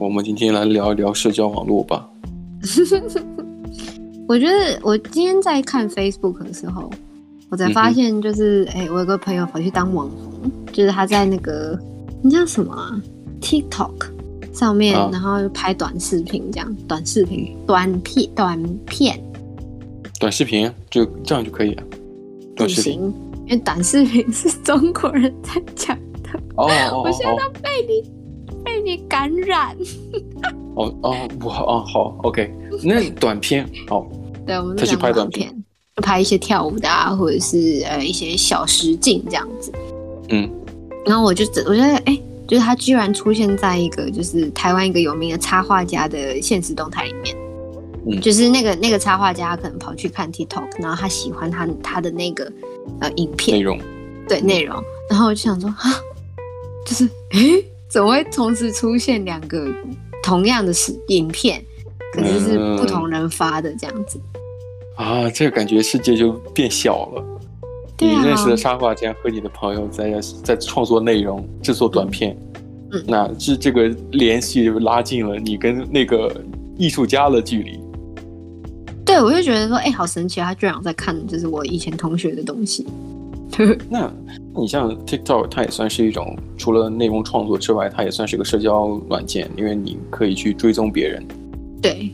[0.00, 2.08] 我们今天来聊一聊社交网络吧。
[4.26, 6.90] 我觉得我今天在看 Facebook 的时候，
[7.50, 11.78] 我才发现，就是哎、嗯欸，我有个朋友跑去当网红，就是他在那个
[12.22, 12.98] 你叫什么、啊、
[13.42, 13.92] TikTok
[14.54, 19.22] 上面，啊、然后拍短视频，这样短视频、短片、短片、
[20.18, 21.82] 短视频就这样就可以了。
[22.56, 23.12] 不行，
[23.44, 26.40] 因为短视频是中国人在讲的。
[26.56, 28.12] 哦，我现在被你、哦、
[28.64, 29.76] 被你感染。
[30.76, 32.52] 哦哦不好哦好，OK，
[32.84, 34.06] 那短片好，
[34.46, 35.50] 对，我们他去拍短片，
[35.96, 39.72] 就拍一些跳舞的啊，或者是呃一些小实景这样子。
[40.28, 40.48] 嗯，
[41.04, 47.36] 然后我就我觉得哎、欸，就是他居然出现在一个就是台湾一个有名的插画家的现实动态里面。
[48.06, 52.50] 嗯，就是那个那个插画家可能跑去看 TikTok，然后他喜欢他他的那个
[53.00, 53.78] 呃影片内容，
[54.26, 56.00] 对内容，然后我就想说啊，
[56.86, 59.66] 就是诶、欸，怎么会同时出现两个？
[60.22, 61.64] 同样的是影片，
[62.12, 64.20] 可是是不同人发的这样子、
[64.98, 67.24] 嗯、啊，这个感觉世界就变小了。
[67.98, 72.36] 你认识的沙画家和你的朋友在在创作内容、制作短片，
[72.92, 76.30] 嗯，那这这个联系就拉近了你跟那个
[76.76, 77.80] 艺术家的距离。
[79.06, 80.48] 对，我就觉得说，哎、欸，好神奇啊！
[80.48, 82.86] 他居然在看，就是我以前同学的东西。
[83.90, 84.10] 那，
[84.54, 91.22] 你像 TikTok，它也算是一种除了内容创作之外，它也算是个社交软件，因为你可以去追踪别人。
[91.82, 92.10] 对，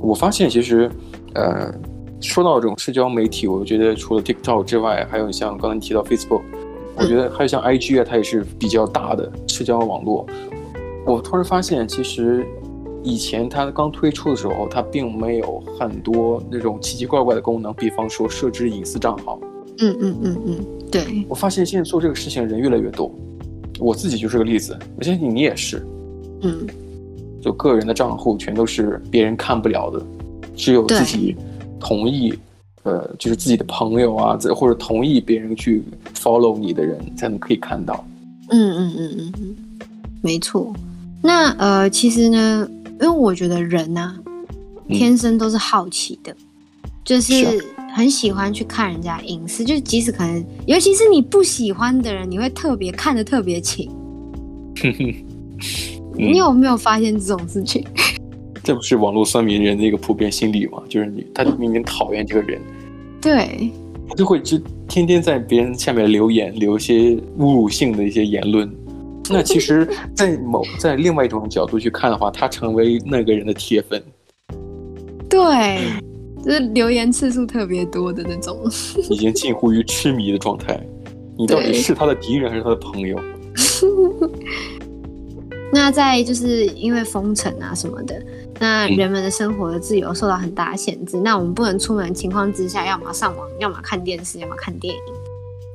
[0.00, 0.90] 我发现其实，
[1.34, 1.72] 呃，
[2.20, 6.42] 说到这种社交媒体，我觉得除了 TikTok 之外，还有像刚才你提到 Facebook，
[6.96, 10.26] 我觉得还有像 IG 啊，它也是比较大的社交网络。
[11.04, 12.46] 我突然发现，其实
[13.02, 19.40] 以前它刚推出的时候，它并没有很多那种奇奇怪怪的功能，比方说设置隐私账号。
[19.78, 23.12] 嗯嗯嗯嗯，对，我发现现在做这个事情的人越来越多，
[23.78, 25.84] 我自己就是个例子，我相信你也是。
[26.42, 26.66] 嗯，
[27.42, 30.02] 就个人的账户全都是别人看不了的，
[30.54, 31.36] 只有自己
[31.78, 32.34] 同意，
[32.82, 35.82] 呃，就是自己的朋友啊，或者同意别人去
[36.14, 38.04] follow 你的人才能可以看到。
[38.48, 39.56] 嗯嗯嗯嗯嗯，
[40.22, 40.72] 没错。
[41.22, 44.16] 那呃，其实呢，因为我觉得人呐、啊，
[44.88, 46.45] 天生都是好奇的，嗯、
[47.06, 47.64] 就是。
[47.94, 53.88] 很喜欢去看人家隐私，就是即使可能，尤其是你不喜欢的人，你会特别看的特别勤。
[56.12, 57.82] 你有没有发现这种事情？
[58.62, 60.82] 这不是网络酸民人的一个普遍心理吗？
[60.90, 62.60] 就是你，他明明讨厌这个人，
[63.18, 63.70] 对，
[64.10, 68.70] 他就会就天天在别人下面留言，留一些侮辱性的一些言论。
[69.30, 74.02] 那其实， 在某在另外一种角度去看的话，他成为那个人的铁粉。
[75.30, 75.78] 对。
[76.46, 78.56] 就是留言次数特别多的那种，
[79.10, 80.80] 已经近乎于痴迷的状态。
[81.36, 83.20] 你到底是他的敌人还是他的朋友？
[85.72, 88.22] 那在就是因为封城啊什么的，
[88.60, 91.16] 那人们的生活的自由受到很大的限制。
[91.16, 95.02] 嗯、那我们不能出门情况之下，要么上网，要么看电视，要么看电影。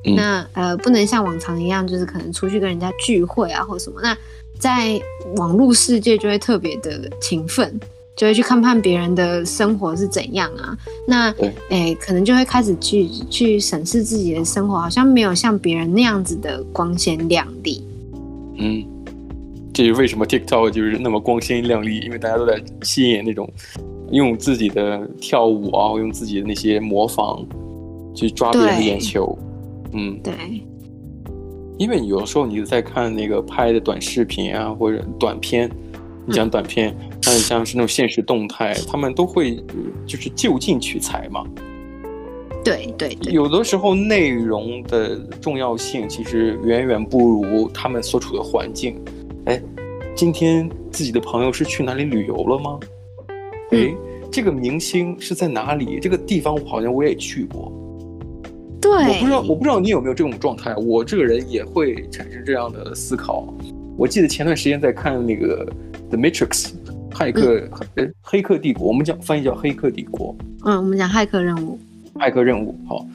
[0.06, 4.00] 嗯、那呃，不能像往常一样，就是可能出去跟人家聚会啊，或什么。
[4.02, 4.16] 那
[4.58, 4.98] 在
[5.36, 7.78] 网络世界就会特别的勤奋。
[8.14, 10.76] 就会去看看别人的生活是怎样啊，
[11.08, 17.82] 那诶、欸，可能就会开始去去审视自己的生活，好像没有像别人那样子的光鲜亮丽。
[18.58, 18.84] 嗯，
[19.72, 22.00] 这是为什么 TikTok 就是那么光鲜亮丽？
[22.00, 23.50] 因为大家都在吸引那种
[24.10, 27.42] 用自己的跳舞啊，用自己的那些模仿
[28.14, 29.36] 去抓别人的眼球。
[29.92, 30.34] 嗯，对。
[31.78, 35.70] 因为有的时候你在看那个拍的短视频啊，或者短片。
[36.24, 39.56] 你讲短片，还有像是那种现实动态，他们都会
[40.06, 41.44] 就是就近取材嘛。
[42.64, 49.02] 对对对，有的时候内容的重要性其实远远不如他们所处的环境。
[49.46, 49.60] 哎，
[50.14, 52.78] 今天自己的朋友是去哪里旅游了吗？
[53.72, 53.92] 哎，
[54.30, 55.98] 这个明星是在哪里？
[56.00, 57.72] 这个地方好像我也去过。
[58.80, 60.72] 对，我不知道，我不知道你有没有这种状态。
[60.76, 63.52] 我这个人也会产生这样的思考。
[63.96, 65.66] 我记得前段时间在看那个。
[66.12, 66.72] The Matrix，
[67.10, 70.36] 骇客，呃、嗯，黑客帝国，我们讲翻译叫黑客帝国。
[70.66, 71.78] 嗯，我们讲骇客任务。
[72.16, 73.06] 骇客任务，好。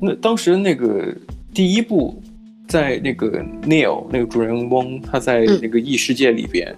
[0.00, 1.14] 那当时那个
[1.52, 2.18] 第一部，
[2.66, 6.74] 在那个 Neil 那个主人翁，他在那个异世界里边，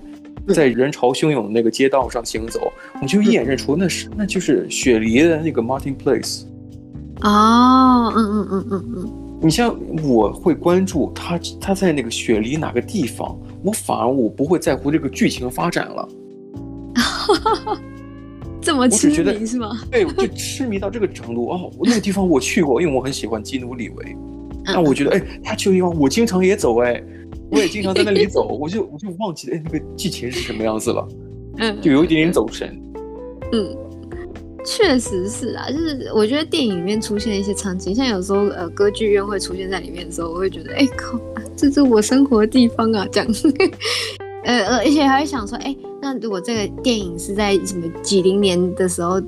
[0.48, 6.42] 嗯、在人潮汹涌的那个街道上行走，我、嗯、就一眼认出那是那就是雪梨的那个 Martin Place。
[7.20, 9.12] 哦，嗯嗯嗯嗯嗯。
[9.40, 9.72] 你像
[10.02, 13.38] 我会关注他，他在那个雪梨哪个地方？
[13.62, 16.08] 我反而我不会在乎这个剧情发展了，
[18.60, 19.70] 这么痴迷是吗？
[19.90, 21.70] 对，我就痴迷到这个程度哦。
[21.78, 24.16] 我那个地方我去过，因为我很喜欢基努里维。
[24.64, 27.02] 那我觉得，哎，他去的地方我经常也走，哎，
[27.50, 31.08] 我也经常在那里走，我就我就忘记哎那个剧情是什么样子了，
[31.58, 32.78] 嗯，就有一点点走神。
[33.52, 33.74] 嗯，
[34.70, 41.18] 确实是啊，就是我觉得电影里面出现一些场景，像有时候呃歌剧院会出现在里面的时候，我会觉得哎靠，
[41.56, 43.28] 这是我生活的地方啊，这样。
[44.44, 49.20] 呃呃，而且还会想说，哎，那如果这个电影是在什么几零年的时候？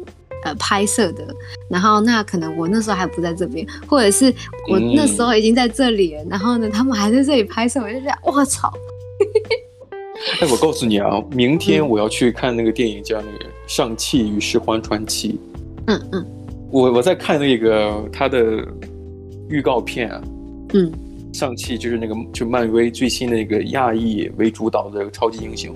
[0.43, 1.23] 呃，拍摄的，
[1.69, 4.33] 然后那可能我那时候还不在这边，或者是
[4.71, 8.73] 我那时候已经在这里了，嗯、然后呢，他们还在这里拍摄，我就觉得我操！
[10.41, 15.33] 哎，我告诉你啊，明天我要去看那个电影，叫那个《上汽与十环传奇》。
[15.87, 16.27] 嗯嗯，
[16.71, 18.67] 我我在看那个他的
[19.49, 20.23] 预告片啊。
[20.75, 20.93] 嗯，
[21.33, 25.75] 上汽就是那个就漫威最新的那个亚裔为主导的超级英雄，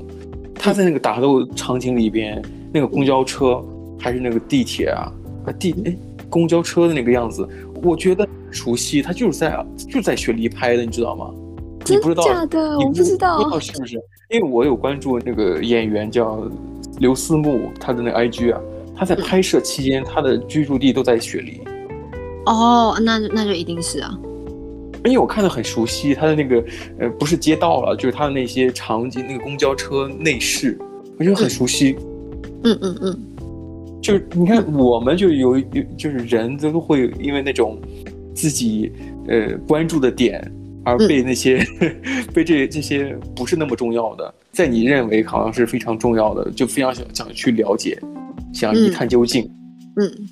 [0.55, 2.41] 他在那个打斗场景里边，
[2.73, 3.62] 那个公交车。
[3.96, 5.11] 还是那个地铁啊，
[5.46, 5.96] 啊地哎
[6.29, 7.49] 公交车的那个样子，
[7.82, 9.00] 我觉得熟悉。
[9.00, 11.31] 他就是在就在雪梨拍的，你知道吗？
[11.87, 12.25] 真的你不知道？
[12.25, 12.79] 假的？
[12.79, 13.38] 我不知道。
[13.38, 13.99] 不知道是不是？
[14.34, 16.50] 因为我有关注那个演员叫
[16.98, 18.60] 刘思慕，他的那个 IG 啊，
[18.96, 21.60] 他在拍摄期间，他的居住地都在雪梨。
[22.46, 24.19] 哦，那那就一定是啊。
[25.04, 26.64] 因为我看的很熟悉，他的那个
[26.98, 30.76] 呃不是街道了，就是他的那些场景，那个公交车内饰，
[31.16, 31.96] 我觉得很熟悉。
[32.64, 32.98] 嗯嗯嗯。
[33.00, 33.20] 嗯嗯
[34.02, 35.64] 就是你看，我们就有有，
[35.96, 37.78] 就是人都会因为那种
[38.34, 38.92] 自己
[39.28, 40.52] 呃关注的点
[40.84, 47.98] 而被那些、嗯、 被这这些不是那么重要的，在你认为好像是非常重要的，就非常想想去了解，
[48.52, 49.44] 想一探究竟。
[49.96, 50.28] 嗯，嗯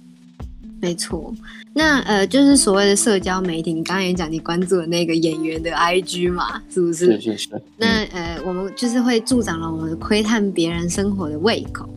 [0.81, 1.33] 没错。
[1.75, 7.13] 那呃，就是所谓的社交媒体，你刚刚也讲你关注的那个演员的 IG 嘛，是不是？
[7.13, 7.63] 是是是。
[7.79, 11.89] 那呃，我们就是会助长了我们窥探别人生活的胃口。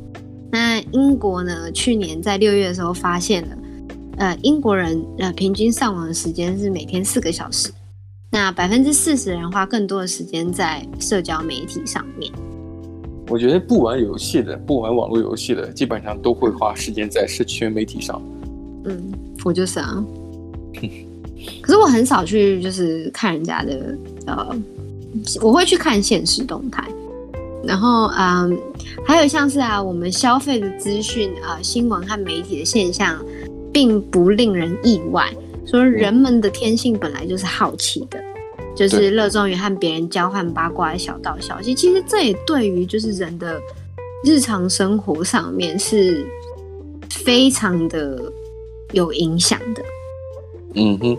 [0.51, 1.69] 那英国呢？
[1.73, 3.57] 去年在六月的时候发现了，
[4.17, 7.69] 呃，英国人呃平均上网的时间是每天四个小时。
[8.31, 12.31] 那百分之四十的人花更多的时间在社交媒体上面。
[13.27, 18.21] 我觉得不玩游戏的，不玩网络游戏的，基本上都会花时间在社群媒体上。
[18.85, 19.11] 嗯，
[19.43, 20.03] 我就是啊。
[21.61, 24.55] 可是我很少去，就是看人家的，呃，
[25.41, 26.87] 我会去看现实动态。
[27.63, 28.55] 然后，嗯，
[29.05, 33.17] 还有像是啊，我们消费的资讯啊、呃，新闻和媒体的现象，
[33.71, 35.33] 并不令人意外。
[35.65, 38.23] 说人们的天性本来就是好奇的，
[38.75, 41.73] 就是热衷于和别人交换八卦的小道消息。
[41.73, 43.59] 其实这也对于就是人的
[44.23, 46.25] 日常生活上面是
[47.09, 48.31] 非常的
[48.91, 49.83] 有影响的。
[50.75, 51.17] 嗯哼。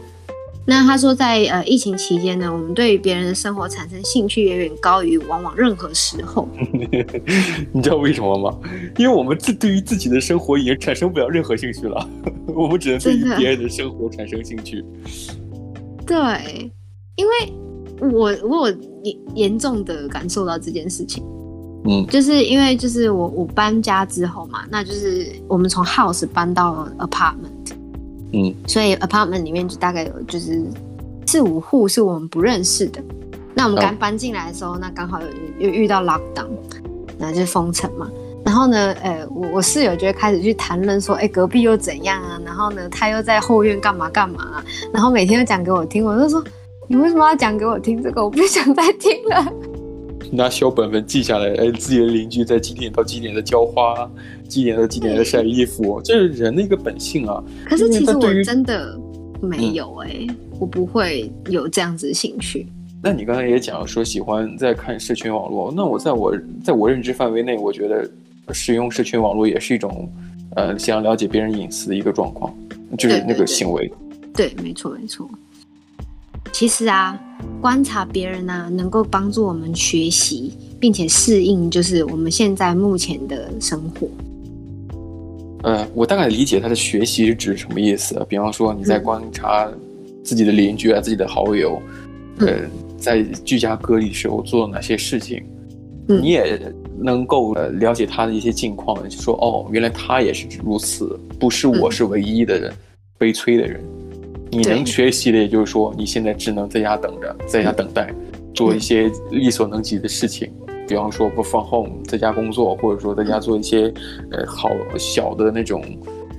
[0.69, 6.49] 那他说在，在呃疫情期间呢，我们对于别人的生活产生兴趣远远高于往往任何时候。
[7.73, 8.59] 你知道为什么吗？
[8.97, 12.09] 因为我们自对于自己的生活已经产生不了任何兴趣了，
[12.53, 14.85] 我们只能对于别人的生活产生兴趣。
[16.05, 16.71] 对，
[17.15, 18.69] 因为我我
[19.05, 21.25] 严严重的感受到这件事情。
[21.89, 27.56] 嗯，就是因为就是我我搬家之后嘛，那就是我们从 house 搬到了 apartment。
[28.33, 30.65] 嗯，所以 apartment 里面就大概有就是
[31.27, 33.03] 四五户是我们不认识的。
[33.55, 35.29] 那我们刚搬进来的时候，那刚好有
[35.59, 36.49] 又遇到 lockdown，
[37.19, 38.11] 那就是封城嘛。
[38.45, 42.41] 然后呢，呃，我我室友就会开始去谈论说，哎，隔壁又怎样啊？
[42.45, 44.65] 然后呢，他又在后院干嘛干嘛啊？
[44.93, 46.45] 然后每天都讲给我听，我就说，
[46.87, 48.23] 你为什么要讲给我听这个？
[48.23, 49.53] 我不想再听了。
[50.31, 54.11] 拿小本本记下来，哎，自己的邻居在几点到几点的浇花，
[54.49, 57.43] 几点到几点的晒衣服，这是人的一个本性啊。
[57.65, 58.99] 可是其实我真的
[59.41, 62.67] 没有哎、欸，嗯、我不会有这样子的兴趣。
[63.03, 68.09] 那你刚才也讲说喜欢在看社群网络，那我在我在我认知范围内，我觉得
[68.53, 70.11] 使用社群网络也是一种，
[70.57, 72.53] 呃，想要了解别人隐私的一个状况，
[72.99, 73.87] 就是那个行为。
[74.35, 75.29] 对，对，对，对，没错，没错。
[76.59, 77.21] 其实啊，
[77.61, 84.09] 观察别人啊，能够帮助我们学习，并且适应，就是我们现在目前的生活。
[85.65, 88.25] 呃，我大概理解他的学习是指什么意思。
[88.27, 89.71] 比方说，你在观察
[90.25, 91.79] 自己的邻居啊、嗯、自己的好友，
[92.39, 92.61] 呃，
[92.97, 95.45] 在居家隔离时候做了哪些事情，
[96.09, 96.59] 嗯、你也
[96.99, 102.77] 能够呃了解他的一些近况，就说哦，原来他也是如此，不是我是唯一的人，嗯、
[103.19, 103.79] 悲催的人。
[104.51, 108.13] 你能学习的，也就是说，你现在只能在家等着，在家等待，
[108.55, 110.51] 做一些力所能及的事情，
[110.89, 113.93] 比方说不 from home，在家工作，或者说在家做一些
[114.31, 115.83] 呃好小的那种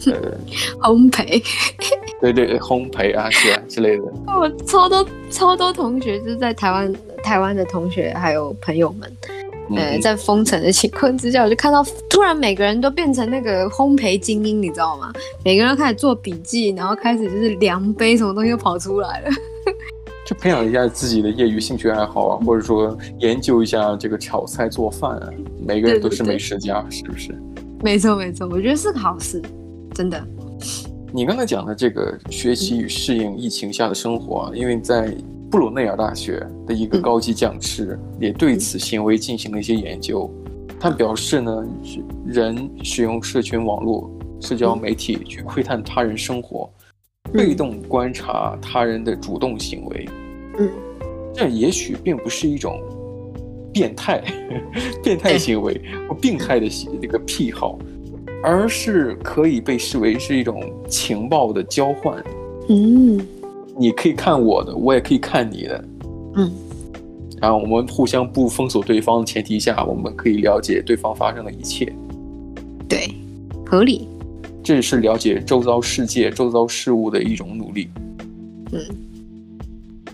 [0.05, 0.37] 呃
[0.81, 1.43] 烘焙，
[2.21, 4.03] 对对，烘焙啊是啊之类的。
[4.27, 9.11] 我超多超多同学就是在台湾，台湾的同学还有朋友们。
[9.75, 15.11] 呃，在封城的情况之下，我就看到突然每个人都变成那个烘焙精英，你知道吗？
[15.43, 19.29] 每个人都开始做笔记，然后开始就是量杯，什么东西都跑出来了。
[20.25, 25.29] 就培养一下自己的业余兴趣爱好啊，或者说研究一下这个炒菜做饭啊。
[25.65, 27.41] 每个人都是美食家，对对对，是不是？
[27.81, 29.41] 没错没错，我觉得是个好事，
[29.93, 30.21] 真的。
[31.13, 35.15] 你刚才讲的这个学习与适应疫情下的生活啊，因为在
[35.49, 40.29] 布鲁内尔大学的一个高级讲师也对此行为进行了一些研究。
[40.79, 41.65] 他表示呢，
[42.25, 46.69] 人使用社群网络、社交媒体去窥探他人生活，
[47.33, 50.09] 被动观察他人的主动行为，
[50.59, 50.69] 嗯，
[51.33, 52.79] 这也许并不是一种
[53.73, 54.21] 变态、
[55.01, 56.67] 变态行为或病态的
[57.01, 57.79] 这个癖好，
[58.43, 62.23] 而是可以被视为是一种情报的交换。
[62.69, 63.25] 嗯，
[63.77, 65.85] 你可以看我的，我也可以看你的。
[66.35, 66.51] 嗯。
[67.39, 71.93] 然后我们互相不封锁对方的前提下，我们可以了解对方发生的一切。
[72.89, 73.07] 对，
[73.65, 74.07] 合理。
[74.63, 77.87] 这也是了解周遭世界、周遭事物的一种努力。
[78.71, 78.79] 嗯，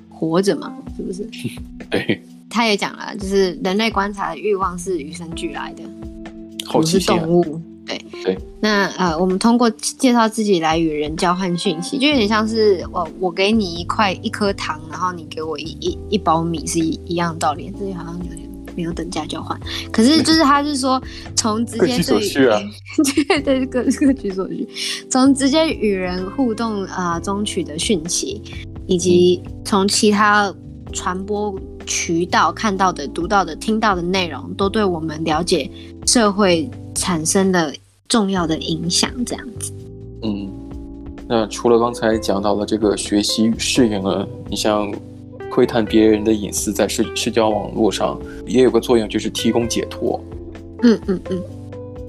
[0.10, 1.28] 活着嘛，是不是？
[1.90, 2.22] 对。
[2.50, 5.84] 他也讲了，就是人类观察的欲望是与生俱来的，
[6.66, 7.00] 好奇。
[7.00, 7.60] 动物。
[7.86, 8.06] 对。
[8.24, 19.60] 对，那呃，我们通过介绍自己来与人交换讯息，就有点像是我我给你一块一颗糖，然后你给我一一一包米是一一样的道理，这里好像有点没有等价交换。
[19.92, 21.02] 可是就是他是说
[21.36, 22.62] 从直接对，各取所需啊，
[23.28, 24.66] 对对各各取所需，
[25.10, 28.42] 从直接与人互动啊、呃、中取得讯息，
[28.88, 30.54] 以及从其他
[30.94, 31.54] 传播
[31.86, 35.70] 渠道看到的、读到的、听到的内容，都对我们了解
[36.06, 37.72] 社会产生了
[38.08, 39.72] 重要的影响，这样子。
[40.22, 40.50] 嗯，
[41.28, 44.94] 那除了刚才讲到的这个学习与适应呢，你像
[45.50, 50.20] 窥探别人的隐私，在社社交网络上也有个作用，就是提供解脱。
[50.84, 51.44] 嗯嗯嗯。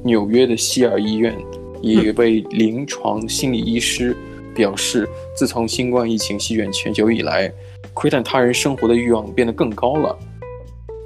[0.02, 1.34] 纽约的希尔医院
[1.80, 4.16] 一位临床心理医师
[4.54, 7.52] 表示，自从新冠疫情席卷全球以来，
[7.92, 10.16] 窥探他人生活的欲望变得更高了。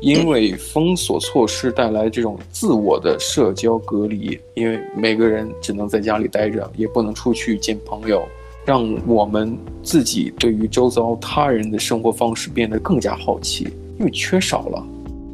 [0.01, 8.23] 因为封锁措施带来这种自我的社交隔离，因为每个人只能在家里待着，也不能出去见朋友，
[8.65, 13.67] 让我们自己对于周遭他人的生活方式变得更加好奇，
[13.99, 14.87] 因为缺少了，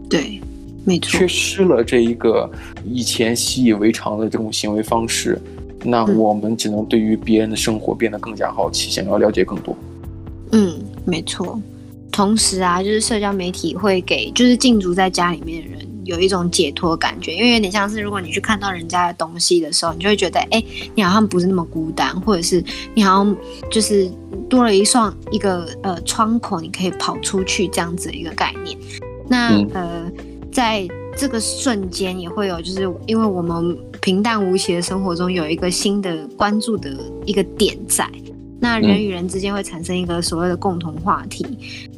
[0.09, 0.41] 对，
[0.85, 2.51] 没错，缺失了这一个
[2.87, 5.39] 以前习以为常的这种行为方式，
[5.83, 9.77] 那我们只能对于别人的生活变得更加好奇，想要了解更多。
[10.53, 11.61] 嗯，没错。
[12.15, 22.63] 同时啊，就是社交媒体会给就是禁足在家里面的人有一种解脱感觉，因为有点像是如果你去看到人家的东西的时候，你就会觉得，哎、欸，你好像不是那么孤单，或者是
[22.95, 23.37] 你好像
[23.69, 24.09] 就是
[24.49, 28.79] 多了一双一个呃窗口，你可以跑出去这样子的一个概念。
[29.27, 30.13] 那、嗯、呃，
[30.53, 30.87] 在
[31.19, 38.09] 这个瞬间也会有，就是因为我们平淡无奇的生活中有一个新的关注的一个点在。
[38.65, 41.47] 那人与人之间会产生一个所谓的共同话题，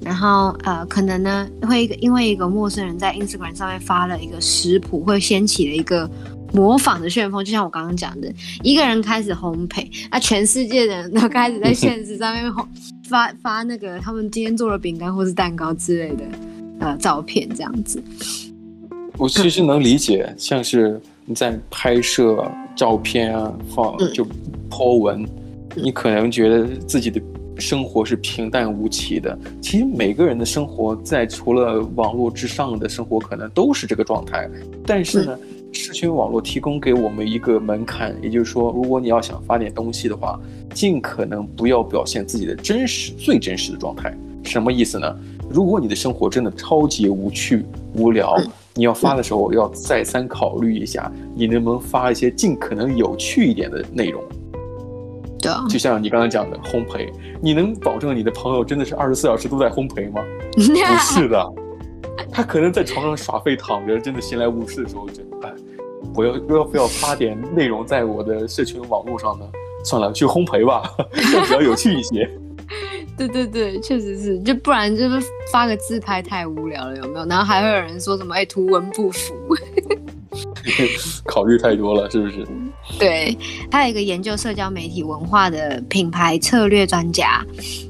[0.03, 6.11] 然后呃，可能呢会因为一个陌生人在 Instagram 上面发了一个食谱，会掀起了一个
[6.53, 7.45] 模仿的旋风。
[7.45, 8.29] 就像我刚刚讲的，
[8.65, 12.53] 一个人开始烘焙，那全世界的人都开始在现实上面
[13.09, 16.25] 发发那个他们今天做了饼干或是蛋糕之类的
[16.81, 18.03] 呃照片，这样子。
[19.17, 22.45] 我其实能理解，像是你在拍摄
[22.75, 24.27] 照片啊，放就
[24.69, 25.25] po 文。
[25.77, 27.21] 你可能觉得自己的
[27.59, 34.49] 生活是平淡无奇的，其实每个人的生活在除了网络之上的生活，可能都是这个状态。
[34.87, 35.39] 但是呢，
[35.73, 40.39] 社群网络提供给我们一个门槛，也就是说，如果你要想发点东西的话，
[40.75, 44.17] 尽可能不要表现自己的真实、最真实的状态。
[44.43, 45.17] 什么意思呢？
[45.49, 47.65] 如果你的生活真的超级无趣、
[47.95, 48.37] 无聊，
[48.75, 54.23] 你要发的时候要再三考虑一下，你能不能发一些尽可能有趣一点的内容。
[55.69, 60.23] 就像你刚才讲的烘焙，你能保证你的朋友真的是二十四小时都在烘焙吗？
[60.53, 61.53] 不是的，
[62.33, 65.53] 他可能在床上耍废躺着，真的闲来无事的时候就，哎，
[66.15, 69.47] 我要要不要发点内容在我的社群网络上呢？
[69.85, 72.29] 算了，去烘焙吧， 这比较有趣一些。
[73.17, 77.25] 对对对，确实是，就不然就是发个自拍太无聊了，有没有？
[77.27, 79.35] 然后还会有人说什么哎，图文不符。
[81.25, 82.47] 考虑太多了，是不是？
[82.99, 83.37] 对，
[83.71, 87.45] 还有一个研究社交媒体文化的品牌策略专家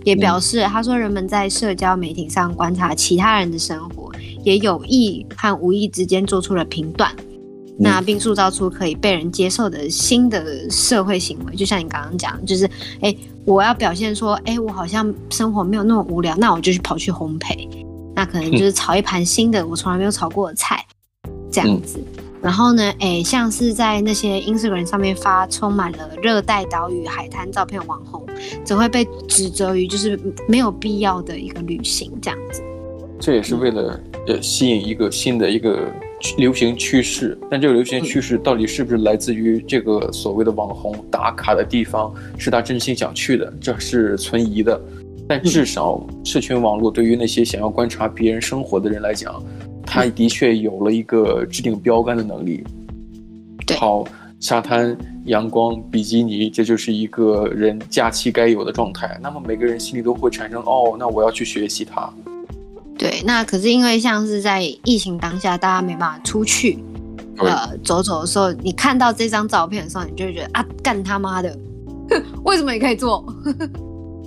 [0.05, 4.11] 也表示，他说人们在社交媒体上观察其他人的生活，
[4.43, 7.15] 也有意和无意之间做出了评断，
[7.79, 11.55] 那并塑造出可以被人接受的新的社会行为。
[11.55, 12.69] 就像你刚刚讲，就是
[13.01, 17.69] 哎，我要表现说，哎，我好像生活没有那么无聊，那我就去跑去烘焙，
[18.15, 20.85] 那可能就是炒一盘新的我从来没有炒过的菜，
[21.53, 22.03] 这样子。
[22.47, 28.25] 然后呢，哎，像是在那些 Instagram 上面发充满了热带岛屿、海滩照片网红，
[28.63, 32.63] 则会被指责于就是没有必要的一个旅行这样子。
[33.19, 35.93] 这也是为了呃吸引一个新的一个
[36.39, 44.81] 流行趋势，但这个流行趋势到底是不是来自于这个所谓的网红打卡的地方，是他真心想去的，这是存疑的。
[45.29, 49.43] 但至少社群网络对于那些想要观察别人生活的人来讲，
[49.87, 52.63] 他的确有了一个制定标杆的能力。
[53.79, 54.05] 好，
[54.39, 59.19] 沙滩、阳光、比基尼，这就是一个人假期该有的状态。
[59.23, 62.13] 那么每个人心里都会产生哦，那我要去学习它。
[62.99, 66.79] 对，那可是因为像是在疫情当下，大家没办法出去，
[67.39, 71.59] 呃，走走的时候，你看到这张照片的时候，你就会觉得啊，干他妈的，
[72.45, 73.25] 为什么你可以做？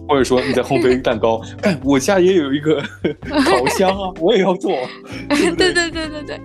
[0.09, 2.83] 或者说你在烘焙蛋糕，哎，我家也有一个
[3.45, 4.71] 烤箱啊，我也要做。
[5.29, 6.41] 对， 对对对对对，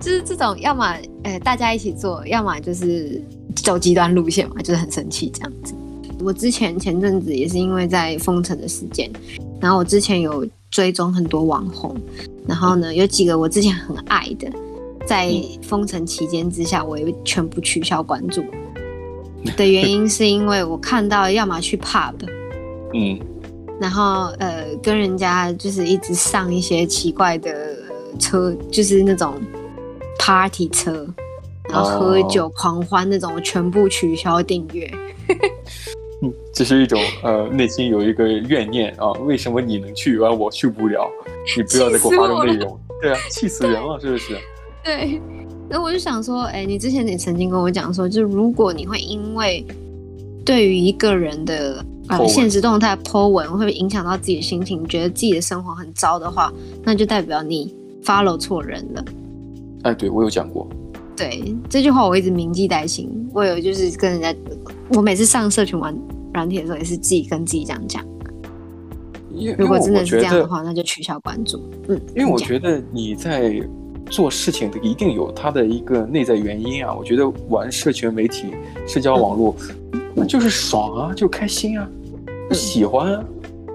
[0.00, 3.22] 就是这种，要么呃大家一起做，要么就是
[3.54, 5.74] 走极端路线嘛，就是很生气这样子。
[6.20, 9.10] 我之前前阵子也是因为在封城的时间，
[9.60, 10.48] 然后我之前有。
[10.72, 11.94] 追踪很多网红，
[12.48, 14.50] 然后呢，有几个我之前很爱的，
[15.04, 18.42] 在封城期间之下，我也全部取消关注。
[19.54, 22.14] 的原因是因为我看到要么去 pub，
[22.94, 23.18] 嗯，
[23.80, 27.76] 然后呃跟人家就是一直上一些奇怪的
[28.18, 29.34] 车，就是那种
[30.18, 31.06] party 车，
[31.68, 34.90] 然后喝酒狂欢那种，我全部取消订阅。
[36.22, 41.10] 嗯，这是一种呃，内心有一个怨念啊，为什么你能去，而我去不了？
[41.56, 44.38] 你不要再给我发这种内容，对啊，气死人了，是不是？
[44.84, 45.20] 对，
[45.68, 49.66] 那我就想说，哎，你之前也曾经跟我讲说，就如果你会因为
[50.44, 59.04] 对于一个人的呃现实动态 po 文会影响到自己的心情，觉得自己的生活很糟的话，那就代表你 follow 错人了。
[59.82, 60.68] 哎，对，我有讲过。
[61.16, 64.34] 对，这句话我一直铭记在心，我有就是跟人家。
[64.94, 65.96] 我每次上社群玩
[66.32, 68.04] 软体的时候，也是自己跟自己这样讲。
[69.56, 71.58] 如果真的是这样的话，那就取消关注。
[71.88, 73.62] 嗯，因为我觉得你在
[74.10, 76.94] 做事情的一定有它的一个内在原因啊。
[76.94, 78.48] 我觉得玩社群媒体、
[78.86, 79.56] 社交网络，
[80.26, 81.88] 就是爽啊，就开心啊，
[82.48, 83.24] 我喜欢啊，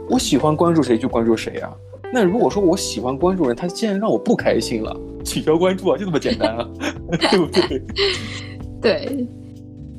[0.10, 1.72] 我喜欢关注谁就关注谁啊。
[2.14, 6.68] 那如果说我喜欢关注人，他竟然让我不开心了，取消关注啊，就这么简单啊，
[7.32, 7.82] 对不对？
[8.82, 9.28] 对。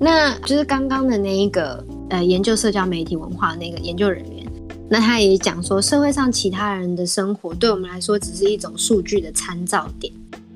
[0.01, 4.47] 那就是刚刚的那一个呃，研究社交媒体文化的那个研究人员，
[4.89, 10.13] 那他也讲说，社会上其他人的生活对我们来说只是一种数据的参照点。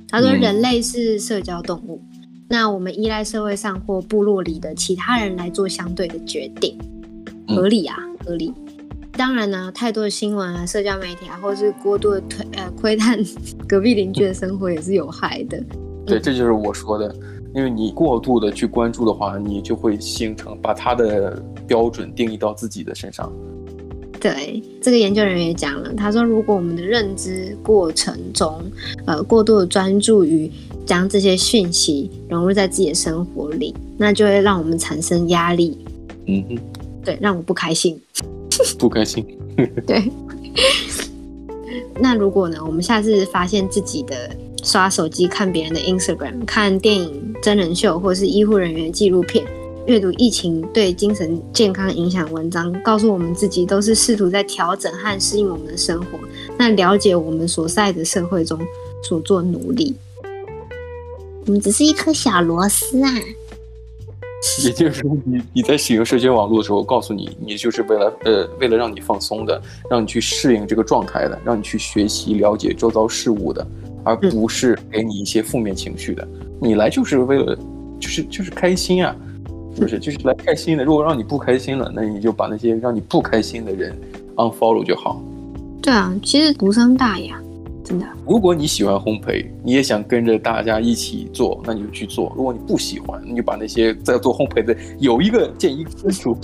[0.09, 2.12] 他说，人类是社交动物，嗯、
[2.53, 6.77] 那我们依赖社会上或部落里的其他人来做相对的决定，
[7.49, 8.53] 合理啊，合理。
[9.13, 13.19] 当然呢，太多的新闻啊、社交媒体啊，或者是过度的推呃 窥探
[13.67, 15.65] 隔壁邻居的生活也是有害的。
[16.05, 17.17] 对，这就是我说的。
[17.55, 23.33] 因为你过度的去关注的话，你就会形成把他的标准定义到自己的身上。
[24.21, 28.61] 对，这个研究人员也讲了，他说，如果我们的认知过程中，
[29.07, 30.51] 呃，过度的专注于
[30.87, 35.79] 将这些讯息融入在自己的生活里，那就会让我们产生压力。
[36.27, 36.59] 嗯哼，
[37.05, 38.01] 对，让我不开心。
[38.79, 39.27] 不开心。
[39.87, 40.11] 对。
[42.01, 44.37] 那如果呢，我们下次发现自己的。
[44.65, 49.45] 刷手机看别人的 Instagram，看电影、真人秀，或是医护人员纪录片，
[49.89, 56.21] 阅读疫情对精神健康影响文章，告诉我们自己都是试图在调整和适应我们的生活。
[56.57, 58.57] 那了解我们所在的社会中
[59.03, 59.97] 所做努力，
[61.47, 63.11] 我们只是一颗小螺丝啊。
[64.65, 73.67] 也就是说，你你在使用社交网络的时候，告诉你，你就是为了呃，为了让你放松的，让你去适应这个状态的，让你去学习了解周遭事物的。
[74.05, 76.27] 而不是给你一些负面情绪的，
[76.61, 77.57] 你来就是为了，
[78.01, 79.15] 就是就是开心啊，
[79.77, 79.97] 是不是？
[80.01, 80.85] 就是来开心的。
[80.85, 83.97] 如果让你不开心了，那你就把那些让你不开心的人
[84.35, 85.23] unfollow 就好。
[85.81, 87.41] 对啊，其实无伤大雅，
[87.85, 88.07] 真的。
[88.27, 92.33] 如果你喜欢烘焙，你也想跟着大家一起做，那你就去做。
[92.37, 96.37] 如果你不喜欢，你就把那些在做烘焙的有一个建议分组。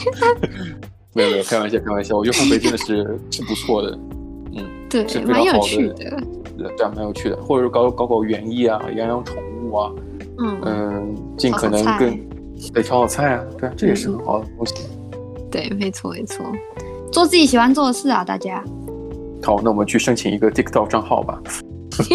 [1.15, 3.99] 没有没有，开玩笑开玩笑，我觉得烘焙真的是是不错的，
[4.55, 5.95] 嗯，对，是非常好的。
[5.95, 6.07] 对
[6.87, 9.91] 啊，蛮有趣的，或者是搞搞搞园艺啊，养养宠物啊，
[10.39, 12.19] 嗯嗯，尽可能更
[12.73, 14.75] 对炒炒菜啊，对啊，这也是很好的东西。
[15.51, 16.45] 对，没错没错，
[17.11, 18.63] 做自己喜欢做的事啊，大家。
[19.49, 21.43] 好，那我们去申请一个 TikTok 账号吧。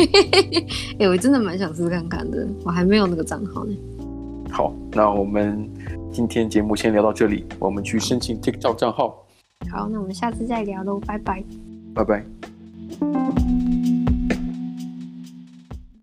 [0.99, 3.75] 哎，我真的蛮想试试看看的，我还没有那个账号呢。
[4.51, 5.67] 好，那我们
[6.11, 9.25] 今天节目先聊到这里，我们去申请 TikTok 账号。
[9.71, 11.43] 好，那我们下次再聊喽，拜拜。
[11.95, 13.42] 拜拜。